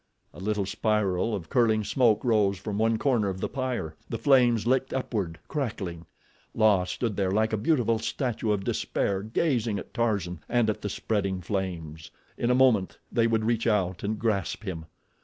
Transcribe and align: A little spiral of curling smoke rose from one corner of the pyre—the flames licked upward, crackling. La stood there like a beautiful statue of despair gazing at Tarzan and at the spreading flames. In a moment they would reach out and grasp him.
A 0.33 0.39
little 0.39 0.65
spiral 0.65 1.35
of 1.35 1.51
curling 1.51 1.83
smoke 1.83 2.25
rose 2.25 2.57
from 2.57 2.79
one 2.79 2.97
corner 2.97 3.29
of 3.29 3.39
the 3.39 3.47
pyre—the 3.47 4.17
flames 4.17 4.65
licked 4.65 4.91
upward, 4.95 5.37
crackling. 5.47 6.07
La 6.55 6.85
stood 6.85 7.15
there 7.17 7.29
like 7.29 7.53
a 7.53 7.55
beautiful 7.55 7.99
statue 7.99 8.49
of 8.51 8.63
despair 8.63 9.21
gazing 9.21 9.77
at 9.77 9.93
Tarzan 9.93 10.39
and 10.49 10.71
at 10.71 10.81
the 10.81 10.89
spreading 10.89 11.39
flames. 11.39 12.09
In 12.35 12.49
a 12.49 12.55
moment 12.55 12.97
they 13.11 13.27
would 13.27 13.45
reach 13.45 13.67
out 13.67 14.01
and 14.03 14.17
grasp 14.17 14.63
him. 14.63 14.87